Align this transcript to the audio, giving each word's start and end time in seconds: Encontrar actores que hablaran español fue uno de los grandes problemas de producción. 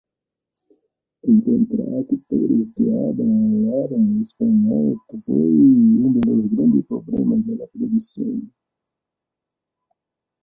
Encontrar 1.33 1.89
actores 1.93 2.71
que 2.75 2.85
hablaran 2.91 4.19
español 4.19 4.97
fue 5.23 5.35
uno 5.35 6.19
de 6.19 6.21
los 6.27 6.49
grandes 6.49 6.85
problemas 6.87 7.45
de 7.45 7.67
producción. 7.71 8.51